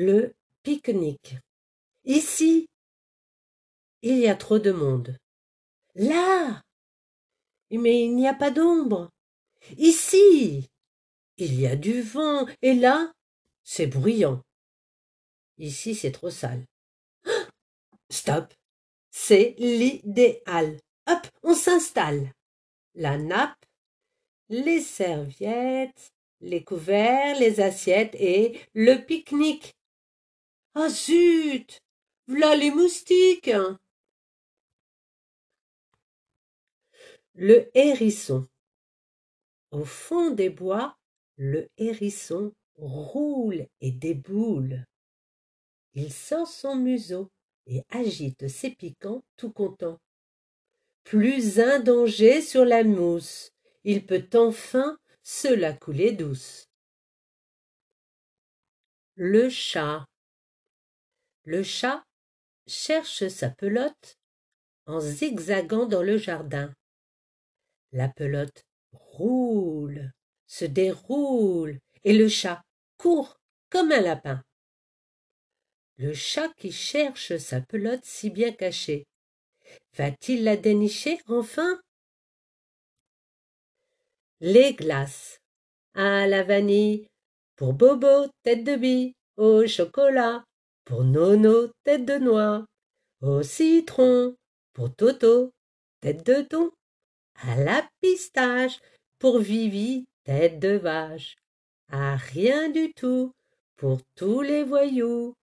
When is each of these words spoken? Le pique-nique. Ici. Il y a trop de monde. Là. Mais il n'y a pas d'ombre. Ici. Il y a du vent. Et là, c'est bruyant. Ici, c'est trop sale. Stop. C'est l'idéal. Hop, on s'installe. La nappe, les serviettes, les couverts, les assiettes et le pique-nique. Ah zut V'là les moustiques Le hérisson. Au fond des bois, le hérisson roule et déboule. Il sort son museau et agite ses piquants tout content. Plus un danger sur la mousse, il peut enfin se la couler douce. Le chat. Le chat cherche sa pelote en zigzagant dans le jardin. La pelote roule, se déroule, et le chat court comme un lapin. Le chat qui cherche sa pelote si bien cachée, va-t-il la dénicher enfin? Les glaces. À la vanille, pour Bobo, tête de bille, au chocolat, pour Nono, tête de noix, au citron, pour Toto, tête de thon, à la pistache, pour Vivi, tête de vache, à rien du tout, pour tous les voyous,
Le 0.00 0.32
pique-nique. 0.62 1.38
Ici. 2.04 2.68
Il 4.02 4.18
y 4.18 4.28
a 4.28 4.36
trop 4.36 4.60
de 4.60 4.70
monde. 4.70 5.18
Là. 5.96 6.62
Mais 7.72 8.04
il 8.04 8.14
n'y 8.14 8.28
a 8.28 8.34
pas 8.34 8.52
d'ombre. 8.52 9.10
Ici. 9.76 10.70
Il 11.36 11.58
y 11.58 11.66
a 11.66 11.74
du 11.74 12.00
vent. 12.00 12.46
Et 12.62 12.74
là, 12.74 13.12
c'est 13.64 13.88
bruyant. 13.88 14.40
Ici, 15.56 15.96
c'est 15.96 16.12
trop 16.12 16.30
sale. 16.30 16.64
Stop. 18.08 18.54
C'est 19.10 19.56
l'idéal. 19.58 20.78
Hop, 21.08 21.26
on 21.42 21.56
s'installe. 21.56 22.32
La 22.94 23.18
nappe, 23.18 23.66
les 24.48 24.80
serviettes, 24.80 26.12
les 26.40 26.62
couverts, 26.62 27.36
les 27.40 27.58
assiettes 27.58 28.14
et 28.14 28.60
le 28.74 29.04
pique-nique. 29.04 29.74
Ah 30.74 30.88
zut 30.88 31.80
V'là 32.28 32.54
les 32.56 32.70
moustiques 32.70 33.50
Le 37.34 37.70
hérisson. 37.74 38.46
Au 39.70 39.84
fond 39.84 40.30
des 40.30 40.50
bois, 40.50 40.96
le 41.36 41.68
hérisson 41.78 42.52
roule 42.76 43.66
et 43.80 43.92
déboule. 43.92 44.84
Il 45.94 46.12
sort 46.12 46.48
son 46.48 46.76
museau 46.76 47.30
et 47.66 47.82
agite 47.90 48.48
ses 48.48 48.70
piquants 48.70 49.22
tout 49.36 49.52
content. 49.52 49.98
Plus 51.04 51.60
un 51.60 51.80
danger 51.80 52.42
sur 52.42 52.64
la 52.64 52.84
mousse, 52.84 53.50
il 53.84 54.04
peut 54.04 54.28
enfin 54.34 54.98
se 55.22 55.48
la 55.48 55.72
couler 55.72 56.12
douce. 56.12 56.66
Le 59.14 59.48
chat. 59.48 60.06
Le 61.50 61.62
chat 61.62 62.04
cherche 62.66 63.28
sa 63.28 63.48
pelote 63.48 64.18
en 64.84 65.00
zigzagant 65.00 65.86
dans 65.86 66.02
le 66.02 66.18
jardin. 66.18 66.74
La 67.90 68.10
pelote 68.10 68.66
roule, 68.92 70.12
se 70.46 70.66
déroule, 70.66 71.78
et 72.04 72.12
le 72.12 72.28
chat 72.28 72.60
court 72.98 73.38
comme 73.70 73.92
un 73.92 74.02
lapin. 74.02 74.44
Le 75.96 76.12
chat 76.12 76.52
qui 76.58 76.70
cherche 76.70 77.38
sa 77.38 77.62
pelote 77.62 78.04
si 78.04 78.28
bien 78.28 78.52
cachée, 78.52 79.06
va-t-il 79.94 80.44
la 80.44 80.58
dénicher 80.58 81.18
enfin? 81.28 81.80
Les 84.40 84.74
glaces. 84.74 85.40
À 85.94 86.26
la 86.26 86.42
vanille, 86.42 87.08
pour 87.56 87.72
Bobo, 87.72 88.26
tête 88.42 88.64
de 88.64 88.76
bille, 88.76 89.14
au 89.38 89.66
chocolat, 89.66 90.44
pour 90.88 91.04
Nono, 91.04 91.68
tête 91.84 92.06
de 92.06 92.16
noix, 92.16 92.64
au 93.20 93.42
citron, 93.42 94.34
pour 94.72 94.94
Toto, 94.94 95.52
tête 96.00 96.24
de 96.24 96.40
thon, 96.40 96.70
à 97.34 97.56
la 97.56 97.86
pistache, 98.00 98.80
pour 99.18 99.38
Vivi, 99.38 100.06
tête 100.24 100.58
de 100.58 100.78
vache, 100.78 101.36
à 101.92 102.16
rien 102.16 102.70
du 102.70 102.94
tout, 102.94 103.34
pour 103.76 104.00
tous 104.14 104.40
les 104.40 104.64
voyous, 104.64 105.34